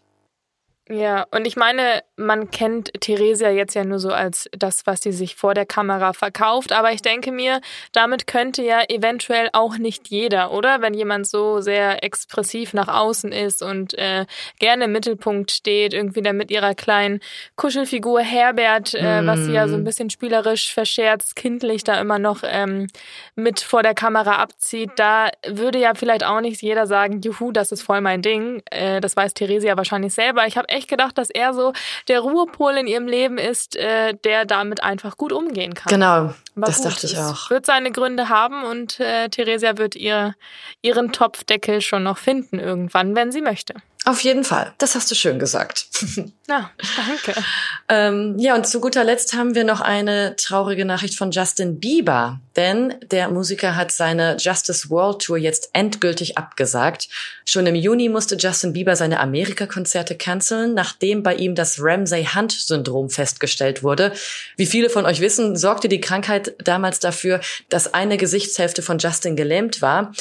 Ja, 0.89 1.25
und 1.31 1.45
ich 1.45 1.55
meine, 1.55 2.03
man 2.17 2.51
kennt 2.51 2.91
Theresia 2.99 3.49
jetzt 3.49 3.73
ja 3.73 3.85
nur 3.85 3.99
so 3.99 4.09
als 4.09 4.49
das, 4.51 4.85
was 4.85 4.99
sie 4.99 5.13
sich 5.13 5.37
vor 5.37 5.53
der 5.53 5.65
Kamera 5.65 6.11
verkauft, 6.11 6.73
aber 6.73 6.91
ich 6.91 7.01
denke 7.01 7.31
mir, 7.31 7.61
damit 7.93 8.27
könnte 8.27 8.63
ja 8.63 8.81
eventuell 8.89 9.47
auch 9.53 9.77
nicht 9.77 10.09
jeder, 10.09 10.51
oder? 10.51 10.81
Wenn 10.81 10.93
jemand 10.93 11.25
so 11.25 11.61
sehr 11.61 12.03
expressiv 12.03 12.73
nach 12.73 12.89
außen 12.89 13.31
ist 13.31 13.63
und 13.63 13.97
äh, 13.97 14.25
gerne 14.59 14.85
im 14.85 14.91
Mittelpunkt 14.91 15.51
steht, 15.51 15.93
irgendwie 15.93 16.21
dann 16.21 16.35
mit 16.35 16.51
ihrer 16.51 16.75
kleinen 16.75 17.21
Kuschelfigur 17.55 18.19
Herbert, 18.19 18.93
äh, 18.93 19.21
mm. 19.21 19.27
was 19.27 19.39
sie 19.45 19.53
ja 19.53 19.69
so 19.69 19.75
ein 19.75 19.81
mhm. 19.81 19.85
bisschen 19.85 20.09
spielerisch, 20.09 20.73
verscherzt, 20.73 21.37
kindlich 21.37 21.85
da 21.85 22.01
immer 22.01 22.19
noch 22.19 22.41
ähm, 22.43 22.87
mit 23.35 23.61
vor 23.61 23.83
der 23.83 23.93
Kamera 23.93 24.35
abzieht, 24.35 24.91
da 24.97 25.29
würde 25.47 25.79
ja 25.79 25.93
vielleicht 25.95 26.25
auch 26.25 26.41
nicht 26.41 26.61
jeder 26.61 26.87
sagen, 26.87 27.21
juhu, 27.21 27.53
das 27.53 27.71
ist 27.71 27.83
voll 27.83 28.01
mein 28.01 28.21
Ding. 28.21 28.61
Äh, 28.69 28.99
das 28.99 29.15
weiß 29.15 29.33
Theresia 29.33 29.77
wahrscheinlich 29.77 30.13
selber. 30.13 30.45
Ich 30.45 30.57
habe 30.57 30.72
echt 30.73 30.89
gedacht, 30.89 31.17
dass 31.17 31.29
er 31.29 31.53
so 31.53 31.73
der 32.07 32.19
Ruhepol 32.19 32.73
in 32.77 32.87
ihrem 32.87 33.07
Leben 33.07 33.37
ist, 33.37 33.75
äh, 33.75 34.13
der 34.23 34.45
damit 34.45 34.83
einfach 34.83 35.17
gut 35.17 35.31
umgehen 35.31 35.73
kann. 35.73 35.89
Genau, 35.89 36.05
Aber 36.07 36.35
das 36.55 36.77
gut, 36.77 36.87
dachte 36.87 37.07
ich 37.07 37.17
auch. 37.17 37.49
Wird 37.49 37.65
seine 37.65 37.91
Gründe 37.91 38.29
haben 38.29 38.63
und 38.63 38.99
äh, 38.99 39.29
Theresia 39.29 39.77
wird 39.77 39.95
ihr 39.95 40.35
ihren 40.81 41.11
Topfdeckel 41.11 41.81
schon 41.81 42.03
noch 42.03 42.17
finden 42.17 42.59
irgendwann, 42.59 43.15
wenn 43.15 43.31
sie 43.31 43.41
möchte. 43.41 43.75
Auf 44.05 44.19
jeden 44.21 44.43
Fall. 44.43 44.73
Das 44.79 44.95
hast 44.95 45.09
du 45.11 45.15
schön 45.15 45.39
gesagt. 45.39 45.87
Na, 46.47 46.71
danke. 46.97 47.41
ähm, 47.87 48.37
ja, 48.37 48.53
und 48.53 48.67
zu 48.67 48.81
guter 48.81 49.03
Letzt 49.03 49.33
haben 49.33 49.55
wir 49.55 49.63
noch 49.63 49.79
eine 49.79 50.35
traurige 50.35 50.83
Nachricht 50.83 51.17
von 51.17 51.31
Justin 51.31 51.79
Bieber. 51.79 52.41
Denn 52.55 52.95
der 53.11 53.29
Musiker 53.29 53.75
hat 53.75 53.91
seine 53.91 54.37
Justice 54.37 54.89
World 54.89 55.23
Tour 55.23 55.37
jetzt 55.37 55.69
endgültig 55.73 56.37
abgesagt. 56.37 57.07
Schon 57.45 57.65
im 57.65 57.75
Juni 57.75 58.09
musste 58.09 58.35
Justin 58.35 58.73
Bieber 58.73 58.95
seine 58.95 59.19
Amerika-Konzerte 59.19 60.15
canceln, 60.15 60.73
nachdem 60.73 61.23
bei 61.23 61.35
ihm 61.35 61.55
das 61.55 61.77
Ramsay-Hunt-Syndrom 61.79 63.09
festgestellt 63.09 63.81
wurde. 63.81 64.13
Wie 64.57 64.67
viele 64.67 64.89
von 64.89 65.05
euch 65.05 65.21
wissen, 65.21 65.55
sorgte 65.55 65.89
die 65.89 66.01
Krankheit 66.01 66.53
damals 66.63 66.99
dafür, 66.99 67.39
dass 67.69 67.93
eine 67.93 68.17
Gesichtshälfte 68.17 68.81
von 68.81 68.99
Justin 68.99 69.35
gelähmt 69.35 69.81
war. 69.81 70.11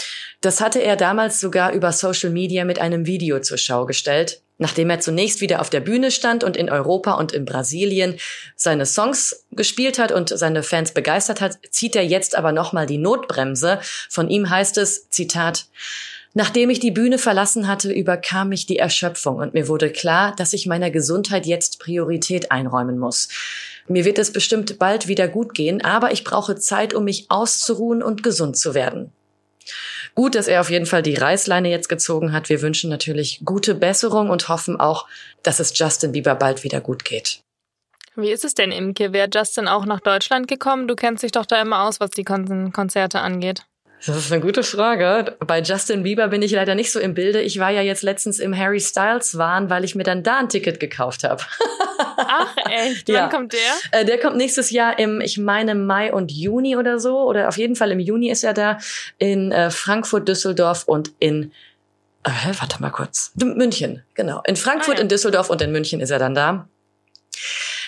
Das 0.40 0.60
hatte 0.60 0.80
er 0.80 0.96
damals 0.96 1.38
sogar 1.38 1.72
über 1.72 1.92
Social 1.92 2.30
Media 2.30 2.64
mit 2.64 2.80
einem 2.80 3.06
Video 3.06 3.40
zur 3.40 3.58
Schau 3.72 3.86
gestellt. 3.86 4.42
Nachdem 4.58 4.90
er 4.90 5.00
zunächst 5.00 5.40
wieder 5.40 5.62
auf 5.62 5.70
der 5.70 5.80
Bühne 5.80 6.10
stand 6.10 6.44
und 6.44 6.58
in 6.58 6.68
Europa 6.68 7.14
und 7.14 7.32
in 7.32 7.46
Brasilien 7.46 8.18
seine 8.54 8.84
Songs 8.84 9.46
gespielt 9.50 9.98
hat 9.98 10.12
und 10.12 10.28
seine 10.28 10.62
Fans 10.62 10.92
begeistert 10.92 11.40
hat, 11.40 11.58
zieht 11.70 11.96
er 11.96 12.04
jetzt 12.04 12.36
aber 12.36 12.52
nochmal 12.52 12.84
die 12.84 12.98
Notbremse. 12.98 13.80
Von 14.10 14.28
ihm 14.28 14.50
heißt 14.50 14.76
es, 14.76 15.08
Zitat, 15.08 15.68
Nachdem 16.34 16.68
ich 16.68 16.80
die 16.80 16.90
Bühne 16.90 17.16
verlassen 17.16 17.66
hatte, 17.66 17.90
überkam 17.90 18.50
mich 18.50 18.66
die 18.66 18.78
Erschöpfung 18.78 19.36
und 19.36 19.54
mir 19.54 19.68
wurde 19.68 19.90
klar, 19.90 20.34
dass 20.36 20.52
ich 20.52 20.66
meiner 20.66 20.90
Gesundheit 20.90 21.46
jetzt 21.46 21.78
Priorität 21.78 22.50
einräumen 22.50 22.98
muss. 22.98 23.28
Mir 23.88 24.04
wird 24.04 24.18
es 24.18 24.32
bestimmt 24.32 24.78
bald 24.78 25.08
wieder 25.08 25.28
gut 25.28 25.54
gehen, 25.54 25.82
aber 25.82 26.12
ich 26.12 26.24
brauche 26.24 26.56
Zeit, 26.56 26.92
um 26.92 27.04
mich 27.04 27.26
auszuruhen 27.30 28.02
und 28.02 28.22
gesund 28.22 28.58
zu 28.58 28.74
werden. 28.74 29.12
Gut, 30.14 30.34
dass 30.34 30.48
er 30.48 30.60
auf 30.60 30.70
jeden 30.70 30.86
Fall 30.86 31.02
die 31.02 31.14
Reißleine 31.14 31.70
jetzt 31.70 31.88
gezogen 31.88 32.32
hat. 32.32 32.48
Wir 32.48 32.62
wünschen 32.62 32.90
natürlich 32.90 33.40
gute 33.44 33.74
Besserung 33.74 34.30
und 34.30 34.48
hoffen 34.48 34.78
auch, 34.78 35.06
dass 35.42 35.60
es 35.60 35.76
Justin 35.78 36.12
Bieber 36.12 36.34
bald 36.34 36.64
wieder 36.64 36.80
gut 36.80 37.04
geht. 37.04 37.40
Wie 38.14 38.30
ist 38.30 38.44
es 38.44 38.54
denn, 38.54 38.72
Imke? 38.72 39.12
Wäre 39.12 39.28
Justin 39.32 39.68
auch 39.68 39.86
nach 39.86 40.00
Deutschland 40.00 40.46
gekommen? 40.46 40.86
Du 40.86 40.94
kennst 40.94 41.22
dich 41.22 41.32
doch 41.32 41.46
da 41.46 41.62
immer 41.62 41.84
aus, 41.84 41.98
was 41.98 42.10
die 42.10 42.24
Konzerte 42.24 43.20
angeht. 43.20 43.62
Das 44.04 44.16
ist 44.16 44.32
eine 44.32 44.42
gute 44.42 44.64
Frage. 44.64 45.36
Bei 45.46 45.62
Justin 45.62 46.02
Bieber 46.02 46.28
bin 46.28 46.42
ich 46.42 46.50
leider 46.50 46.74
nicht 46.74 46.90
so 46.90 46.98
im 46.98 47.14
Bilde. 47.14 47.40
Ich 47.40 47.60
war 47.60 47.70
ja 47.70 47.82
jetzt 47.82 48.02
letztens 48.02 48.40
im 48.40 48.56
Harry 48.56 48.80
Styles 48.80 49.38
Wahn, 49.38 49.70
weil 49.70 49.84
ich 49.84 49.94
mir 49.94 50.02
dann 50.02 50.24
da 50.24 50.38
ein 50.38 50.48
Ticket 50.48 50.80
gekauft 50.80 51.22
habe. 51.22 51.42
Ach 52.32 52.56
echt? 52.70 53.08
Wann 53.08 53.14
ja. 53.14 53.28
kommt 53.28 53.52
der? 53.52 54.00
Äh, 54.00 54.04
der 54.04 54.18
kommt 54.18 54.36
nächstes 54.36 54.70
Jahr 54.70 54.98
im, 54.98 55.20
ich 55.20 55.38
meine 55.38 55.74
Mai 55.74 56.12
und 56.12 56.32
Juni 56.32 56.76
oder 56.76 56.98
so, 56.98 57.20
oder 57.20 57.48
auf 57.48 57.56
jeden 57.56 57.76
Fall 57.76 57.90
im 57.92 58.00
Juni 58.00 58.30
ist 58.30 58.44
er 58.44 58.54
da 58.54 58.78
in 59.18 59.52
äh, 59.52 59.70
Frankfurt, 59.70 60.28
Düsseldorf 60.28 60.84
und 60.84 61.12
in 61.18 61.52
äh, 62.24 62.30
warte 62.58 62.80
mal 62.80 62.90
kurz. 62.90 63.32
München, 63.34 64.02
genau. 64.14 64.42
In 64.46 64.56
Frankfurt, 64.56 64.94
ah, 64.94 64.98
ja. 64.98 65.02
in 65.02 65.08
Düsseldorf 65.08 65.50
und 65.50 65.60
in 65.60 65.72
München 65.72 66.00
ist 66.00 66.10
er 66.10 66.18
dann 66.18 66.34
da. 66.34 66.68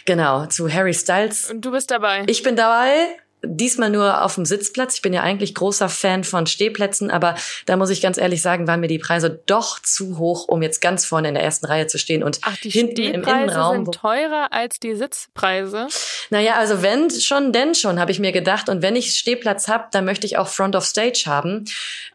Genau, 0.06 0.46
zu 0.46 0.70
Harry 0.72 0.92
Styles. 0.92 1.50
Und 1.50 1.64
du 1.64 1.70
bist 1.70 1.90
dabei? 1.90 2.24
Ich 2.26 2.42
bin 2.42 2.56
dabei. 2.56 3.16
Diesmal 3.46 3.90
nur 3.90 4.22
auf 4.22 4.34
dem 4.34 4.44
Sitzplatz. 4.44 4.96
Ich 4.96 5.02
bin 5.02 5.12
ja 5.12 5.22
eigentlich 5.22 5.54
großer 5.54 5.88
Fan 5.88 6.24
von 6.24 6.46
Stehplätzen, 6.46 7.10
aber 7.10 7.34
da 7.66 7.76
muss 7.76 7.90
ich 7.90 8.00
ganz 8.00 8.18
ehrlich 8.18 8.42
sagen, 8.42 8.66
waren 8.66 8.80
mir 8.80 8.88
die 8.88 8.98
Preise 8.98 9.40
doch 9.46 9.80
zu 9.80 10.18
hoch, 10.18 10.48
um 10.48 10.62
jetzt 10.62 10.80
ganz 10.80 11.04
vorne 11.04 11.28
in 11.28 11.34
der 11.34 11.42
ersten 11.42 11.66
Reihe 11.66 11.86
zu 11.86 11.98
stehen 11.98 12.22
und 12.22 12.40
Ach, 12.42 12.56
die 12.58 12.70
hinten 12.70 13.02
im 13.02 13.22
Innenraum. 13.22 13.84
sind 13.84 13.94
teurer 13.94 14.52
als 14.52 14.80
die 14.80 14.94
Sitzpreise. 14.94 15.88
Naja, 16.30 16.54
also 16.56 16.82
wenn 16.82 17.10
schon, 17.10 17.52
denn 17.52 17.74
schon, 17.74 18.00
habe 18.00 18.10
ich 18.10 18.18
mir 18.18 18.32
gedacht. 18.32 18.68
Und 18.68 18.82
wenn 18.82 18.96
ich 18.96 19.16
Stehplatz 19.16 19.68
habe, 19.68 19.84
dann 19.92 20.04
möchte 20.04 20.26
ich 20.26 20.38
auch 20.38 20.48
Front 20.48 20.76
of 20.76 20.84
Stage 20.84 21.24
haben, 21.26 21.64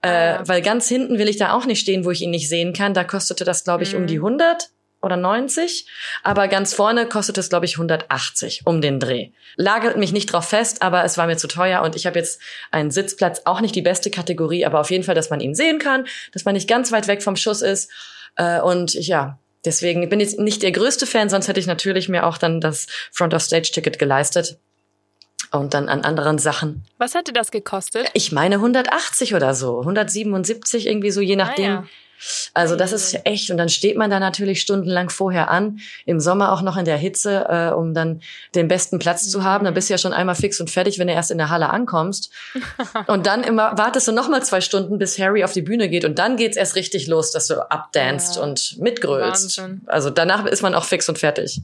äh, 0.01 0.07
ah. 0.07 0.41
äh, 0.41 0.47
weil 0.47 0.61
ganz 0.61 0.87
hinten 0.87 1.17
will 1.17 1.29
ich 1.29 1.37
da 1.37 1.53
auch 1.53 1.65
nicht 1.65 1.79
stehen, 1.79 2.05
wo 2.05 2.11
ich 2.11 2.21
ihn 2.21 2.31
nicht 2.31 2.49
sehen 2.49 2.73
kann. 2.73 2.93
Da 2.93 3.03
kostete 3.03 3.43
das, 3.43 3.63
glaube 3.63 3.83
ich, 3.83 3.93
mhm. 3.93 4.01
um 4.01 4.07
die 4.07 4.17
100 4.17 4.69
oder 5.01 5.17
90, 5.17 5.87
aber 6.23 6.47
ganz 6.47 6.73
vorne 6.73 7.07
kostet 7.07 7.37
es, 7.37 7.49
glaube 7.49 7.65
ich, 7.65 7.75
180 7.75 8.61
um 8.65 8.81
den 8.81 8.99
Dreh. 8.99 9.29
Lagert 9.55 9.97
mich 9.97 10.11
nicht 10.11 10.31
drauf 10.31 10.49
fest, 10.49 10.81
aber 10.81 11.03
es 11.03 11.17
war 11.17 11.27
mir 11.27 11.37
zu 11.37 11.47
teuer 11.47 11.81
und 11.81 11.95
ich 11.95 12.05
habe 12.05 12.19
jetzt 12.19 12.41
einen 12.71 12.91
Sitzplatz, 12.91 13.41
auch 13.45 13.61
nicht 13.61 13.75
die 13.75 13.81
beste 13.81 14.11
Kategorie, 14.11 14.65
aber 14.65 14.79
auf 14.79 14.91
jeden 14.91 15.03
Fall, 15.03 15.15
dass 15.15 15.29
man 15.29 15.39
ihn 15.39 15.55
sehen 15.55 15.79
kann, 15.79 16.05
dass 16.33 16.45
man 16.45 16.53
nicht 16.53 16.67
ganz 16.67 16.91
weit 16.91 17.07
weg 17.07 17.23
vom 17.23 17.35
Schuss 17.35 17.61
ist. 17.61 17.91
Äh, 18.35 18.59
und 18.61 18.93
ja, 18.93 19.39
deswegen 19.63 20.07
bin 20.09 20.19
ich 20.19 20.37
nicht 20.37 20.63
der 20.63 20.71
größte 20.71 21.05
Fan, 21.05 21.29
sonst 21.29 21.47
hätte 21.47 21.59
ich 21.59 21.67
natürlich 21.67 22.09
mir 22.09 22.25
auch 22.25 22.37
dann 22.37 22.59
das 22.59 22.87
Front 23.11 23.33
of 23.33 23.41
Stage 23.41 23.71
Ticket 23.71 23.99
geleistet. 23.99 24.57
Und 25.51 25.73
dann 25.73 25.89
an 25.89 26.01
anderen 26.01 26.37
Sachen. 26.37 26.85
Was 26.99 27.15
hätte 27.15 27.33
das 27.33 27.49
gekostet? 27.49 28.07
Ich 28.13 28.31
meine 28.31 28.55
180 28.55 29.33
oder 29.33 29.55
so, 29.55 29.79
177 29.79 30.85
irgendwie 30.85 31.09
so, 31.09 31.21
je 31.21 31.37
nachdem. 31.37 31.71
Ah, 31.71 31.75
ja 31.75 31.87
also 32.53 32.75
das 32.75 32.91
ist 32.91 33.25
echt. 33.25 33.51
Und 33.51 33.57
dann 33.57 33.69
steht 33.69 33.97
man 33.97 34.09
da 34.09 34.19
natürlich 34.19 34.61
stundenlang 34.61 35.09
vorher 35.09 35.49
an, 35.49 35.79
im 36.05 36.19
Sommer 36.19 36.51
auch 36.51 36.61
noch 36.61 36.77
in 36.77 36.85
der 36.85 36.97
Hitze, 36.97 37.45
äh, 37.49 37.73
um 37.73 37.93
dann 37.93 38.21
den 38.55 38.67
besten 38.67 38.99
Platz 38.99 39.29
zu 39.29 39.43
haben. 39.43 39.65
Dann 39.65 39.73
bist 39.73 39.89
du 39.89 39.93
ja 39.93 39.97
schon 39.97 40.13
einmal 40.13 40.35
fix 40.35 40.59
und 40.59 40.69
fertig, 40.69 40.99
wenn 40.99 41.07
du 41.07 41.13
erst 41.13 41.31
in 41.31 41.37
der 41.37 41.49
Halle 41.49 41.69
ankommst. 41.69 42.31
Und 43.07 43.25
dann 43.25 43.43
immer 43.43 43.77
wartest 43.77 44.07
du 44.07 44.11
noch 44.11 44.29
mal 44.29 44.43
zwei 44.43 44.61
Stunden, 44.61 44.97
bis 44.97 45.17
Harry 45.19 45.43
auf 45.43 45.53
die 45.53 45.61
Bühne 45.61 45.89
geht. 45.89 46.05
Und 46.05 46.19
dann 46.19 46.37
geht's 46.37 46.57
erst 46.57 46.75
richtig 46.75 47.07
los, 47.07 47.31
dass 47.31 47.47
du 47.47 47.69
abdanst 47.71 48.35
ja. 48.35 48.43
und 48.43 48.77
mitgrölst. 48.79 49.57
Wahnsinn. 49.57 49.81
Also 49.87 50.09
danach 50.09 50.45
ist 50.45 50.61
man 50.61 50.75
auch 50.75 50.83
fix 50.83 51.07
und 51.09 51.17
fertig. 51.17 51.61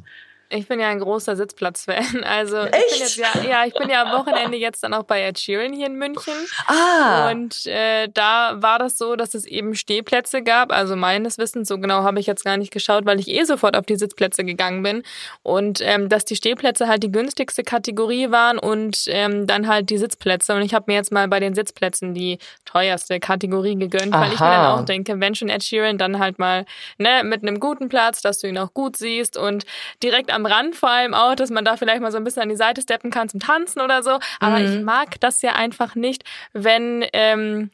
Ich 0.49 0.67
bin 0.67 0.79
ja 0.79 0.89
ein 0.89 0.99
großer 0.99 1.35
Sitzplatz-Fan. 1.35 2.23
Also 2.35 2.57
Echt? 2.57 2.75
ich 2.87 2.91
bin 2.91 2.99
jetzt 2.99 3.17
ja, 3.17 3.43
ja, 3.43 3.65
ich 3.65 3.73
bin 3.73 3.89
ja 3.89 4.03
am 4.03 4.11
Wochenende 4.19 4.57
jetzt 4.57 4.83
dann 4.83 4.93
auch 4.93 5.03
bei 5.03 5.21
Ed 5.21 5.39
Sheeran 5.39 5.73
hier 5.73 5.87
in 5.87 5.95
München. 5.95 6.33
Ah. 6.67 7.29
Und 7.29 7.65
äh, 7.65 8.09
da 8.13 8.61
war 8.61 8.79
das 8.79 8.97
so, 8.97 9.15
dass 9.15 9.33
es 9.35 9.45
eben 9.45 9.75
Stehplätze 9.75 10.41
gab. 10.41 10.71
Also 10.71 10.95
meines 10.95 11.37
Wissens, 11.37 11.67
so 11.67 11.77
genau 11.77 12.03
habe 12.03 12.19
ich 12.19 12.25
jetzt 12.25 12.43
gar 12.43 12.57
nicht 12.57 12.71
geschaut, 12.71 13.05
weil 13.05 13.19
ich 13.19 13.27
eh 13.29 13.43
sofort 13.43 13.77
auf 13.77 13.85
die 13.85 13.95
Sitzplätze 13.95 14.43
gegangen 14.43 14.83
bin. 14.83 15.03
Und 15.43 15.81
ähm, 15.81 16.09
dass 16.09 16.25
die 16.25 16.35
Stehplätze 16.35 16.87
halt 16.87 17.03
die 17.03 17.11
günstigste 17.11 17.63
Kategorie 17.63 18.31
waren 18.31 18.57
und 18.57 19.05
ähm, 19.07 19.47
dann 19.47 19.67
halt 19.67 19.89
die 19.89 19.97
Sitzplätze. 19.97 20.53
Und 20.53 20.61
ich 20.61 20.73
habe 20.73 20.85
mir 20.87 20.95
jetzt 20.95 21.11
mal 21.11 21.27
bei 21.27 21.39
den 21.39 21.53
Sitzplätzen 21.55 22.13
die 22.13 22.39
teuerste 22.65 23.19
Kategorie 23.19 23.75
gegönnt, 23.75 24.13
Aha. 24.13 24.21
weil 24.21 24.33
ich 24.33 24.39
mir 24.39 24.49
dann 24.49 24.79
auch 24.79 24.85
denke, 24.85 25.19
wenn 25.19 25.35
schon 25.35 25.49
Ed 25.49 25.63
Sheeran, 25.63 25.97
dann 25.97 26.19
halt 26.19 26.39
mal 26.39 26.65
ne, 26.97 27.23
mit 27.23 27.43
einem 27.43 27.59
guten 27.59 27.89
Platz, 27.89 28.21
dass 28.21 28.39
du 28.39 28.47
ihn 28.47 28.57
auch 28.57 28.73
gut 28.73 28.97
siehst 28.97 29.37
und 29.37 29.65
direkt 30.03 30.31
am 30.35 30.45
Rand 30.45 30.75
vor 30.75 30.89
allem 30.89 31.13
auch, 31.13 31.35
dass 31.35 31.49
man 31.49 31.65
da 31.65 31.77
vielleicht 31.77 32.01
mal 32.01 32.11
so 32.11 32.17
ein 32.17 32.23
bisschen 32.23 32.43
an 32.43 32.49
die 32.49 32.55
Seite 32.55 32.81
steppen 32.81 33.09
kann 33.09 33.29
zum 33.29 33.39
Tanzen 33.39 33.81
oder 33.81 34.03
so. 34.03 34.19
Aber 34.39 34.59
mhm. 34.59 34.65
ich 34.65 34.83
mag 34.83 35.19
das 35.19 35.41
ja 35.41 35.53
einfach 35.53 35.95
nicht, 35.95 36.23
wenn, 36.53 37.05
ähm, 37.13 37.71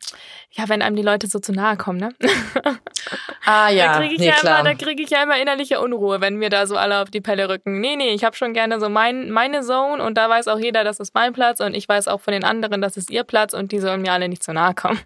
ja, 0.51 0.70
wenn 0.70 0.82
einem 0.82 0.96
die 0.96 1.01
Leute 1.01 1.27
so 1.27 1.39
zu 1.39 1.51
nahe 1.51 1.77
kommen, 1.77 2.00
ne? 2.00 2.10
Ah 3.44 3.70
ja, 3.70 3.94
da 3.94 4.00
kriege 4.00 4.13
ich, 4.13 4.20
nee, 4.20 4.27
ja. 4.27 4.36
Immer, 4.39 4.63
da 4.63 4.74
krieg 4.75 5.00
ich 5.00 5.10
ja 5.10 5.24
immer 5.24 5.41
innerliche 5.41 5.82
Unruhe, 5.82 6.22
wenn 6.22 6.36
mir 6.36 6.50
da 6.50 6.68
so 6.68 6.77
alle 6.77 7.01
auf 7.01 7.10
die 7.10 7.22
Pelle 7.22 7.50
rücken. 7.50 7.82
Nee, 7.82 7.96
nee, 7.96 8.13
ich 8.13 8.24
habe 8.24 8.36
schon 8.36 8.53
gerne 8.53 8.80
so 8.80 8.88
mein, 8.88 9.32
meine 9.32 9.62
Zone 9.62 10.03
und 10.03 10.18
da 10.18 10.30
weiß 10.30 10.48
auch 10.48 10.60
jeder, 10.60 10.84
das 10.84 11.00
ist 11.00 11.15
mein 11.15 11.34
Platz 11.34 11.60
und 11.60 11.74
ich 11.74 11.89
weiß 11.89 12.08
auch 12.08 12.22
von 12.22 12.34
den 12.34 12.44
anderen, 12.44 12.82
das 12.82 12.98
ist 12.98 13.10
ihr 13.10 13.24
Platz 13.24 13.53
und 13.53 13.72
die 13.72 13.80
sollen 13.80 14.03
mir 14.03 14.13
alle 14.13 14.30
nicht 14.30 14.44
zu 14.44 14.53
nahe 14.53 14.75
kommen. 14.75 15.00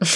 ja, 0.00 0.06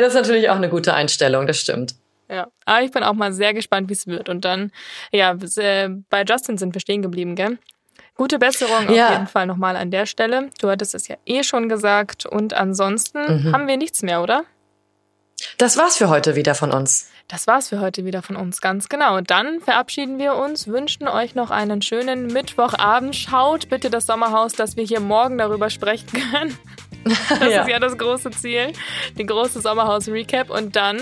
das 0.00 0.08
ist 0.08 0.14
natürlich 0.14 0.50
auch 0.50 0.56
eine 0.56 0.68
gute 0.68 0.92
Einstellung, 0.92 1.46
das 1.46 1.58
stimmt. 1.58 1.94
Ja, 2.30 2.48
aber 2.64 2.82
ich 2.82 2.92
bin 2.92 3.02
auch 3.02 3.14
mal 3.14 3.32
sehr 3.32 3.54
gespannt, 3.54 3.88
wie 3.88 3.94
es 3.94 4.06
wird. 4.06 4.28
Und 4.28 4.44
dann, 4.44 4.70
ja, 5.10 5.36
äh, 5.56 5.88
bei 6.08 6.22
Justin 6.22 6.58
sind 6.58 6.74
wir 6.74 6.80
stehen 6.80 7.02
geblieben, 7.02 7.34
gell? 7.34 7.58
Gute 8.14 8.38
Besserung 8.38 8.88
auf 8.88 8.94
jeden 8.94 9.26
Fall 9.26 9.46
nochmal 9.46 9.76
an 9.76 9.90
der 9.90 10.06
Stelle. 10.06 10.50
Du 10.60 10.68
hattest 10.68 10.94
es 10.94 11.08
ja 11.08 11.16
eh 11.26 11.42
schon 11.42 11.68
gesagt. 11.68 12.26
Und 12.26 12.54
ansonsten 12.54 13.18
mhm. 13.46 13.52
haben 13.52 13.66
wir 13.66 13.76
nichts 13.76 14.02
mehr, 14.02 14.22
oder? 14.22 14.44
Das 15.58 15.76
war's 15.76 15.96
für 15.96 16.08
heute 16.08 16.36
wieder 16.36 16.54
von 16.54 16.70
uns. 16.70 17.10
Das 17.28 17.46
war's 17.46 17.68
für 17.68 17.80
heute 17.80 18.04
wieder 18.04 18.22
von 18.22 18.36
uns, 18.36 18.60
ganz 18.60 18.88
genau. 18.88 19.20
Dann 19.20 19.60
verabschieden 19.60 20.18
wir 20.18 20.34
uns, 20.34 20.66
wünschen 20.66 21.06
euch 21.06 21.34
noch 21.34 21.50
einen 21.50 21.80
schönen 21.80 22.26
Mittwochabend. 22.26 23.14
Schaut 23.14 23.68
bitte 23.68 23.88
das 23.88 24.06
Sommerhaus, 24.06 24.52
dass 24.52 24.76
wir 24.76 24.84
hier 24.84 25.00
morgen 25.00 25.38
darüber 25.38 25.70
sprechen 25.70 26.08
können. 26.12 26.58
Das 27.04 27.40
ja. 27.40 27.62
ist 27.62 27.68
ja 27.68 27.78
das 27.78 27.96
große 27.96 28.30
Ziel. 28.30 28.72
Die 29.18 29.24
große 29.24 29.60
Sommerhaus-Recap. 29.60 30.50
Und 30.50 30.76
dann 30.76 30.98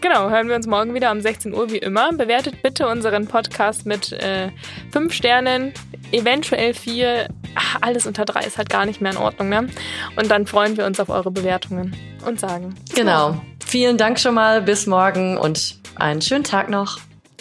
genau, 0.00 0.30
hören 0.30 0.48
wir 0.48 0.56
uns 0.56 0.66
morgen 0.66 0.94
wieder 0.94 1.10
um 1.10 1.20
16 1.20 1.54
Uhr 1.54 1.70
wie 1.70 1.78
immer. 1.78 2.12
Bewertet 2.12 2.62
bitte 2.62 2.88
unseren 2.88 3.26
Podcast 3.26 3.86
mit 3.86 4.12
äh, 4.12 4.50
fünf 4.92 5.12
Sternen, 5.12 5.72
eventuell 6.12 6.74
vier. 6.74 7.28
Ach, 7.54 7.78
alles 7.80 8.06
unter 8.06 8.24
drei 8.24 8.40
ist 8.40 8.58
halt 8.58 8.70
gar 8.70 8.86
nicht 8.86 9.00
mehr 9.00 9.12
in 9.12 9.18
Ordnung, 9.18 9.48
ne? 9.48 9.68
Und 10.16 10.30
dann 10.30 10.46
freuen 10.46 10.76
wir 10.76 10.86
uns 10.86 11.00
auf 11.00 11.08
eure 11.08 11.30
Bewertungen 11.30 11.96
und 12.24 12.38
sagen. 12.38 12.74
Genau. 12.94 13.30
Morgen. 13.30 13.56
Vielen 13.64 13.98
Dank 13.98 14.20
schon 14.20 14.34
mal. 14.34 14.62
Bis 14.62 14.86
morgen 14.86 15.38
und 15.38 15.76
einen 15.96 16.22
schönen 16.22 16.44
Tag 16.44 16.68
noch. 16.68 16.98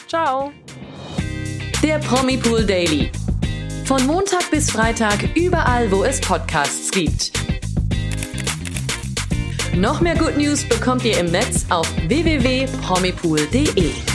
Ciao. 0.07 0.51
Der 1.83 1.99
Promi 1.99 2.37
Pool 2.37 2.65
Daily. 2.65 3.11
Von 3.85 4.07
Montag 4.07 4.49
bis 4.49 4.71
Freitag 4.71 5.35
überall, 5.35 5.91
wo 5.91 6.03
es 6.03 6.19
Podcasts 6.19 6.89
gibt. 6.89 7.44
Noch 9.75 9.99
mehr 9.99 10.15
Good 10.15 10.37
News 10.37 10.63
bekommt 10.63 11.03
ihr 11.03 11.19
im 11.19 11.25
Netz 11.25 11.65
auf 11.69 11.85
www.promipool.de. 12.07 14.14